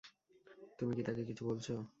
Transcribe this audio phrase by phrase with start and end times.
[0.79, 1.73] তুমি কি তাকে কিছু বলছো?